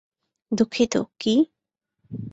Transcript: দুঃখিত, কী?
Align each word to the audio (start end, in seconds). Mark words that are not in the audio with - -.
দুঃখিত, 0.51 0.93
কী? 1.19 1.33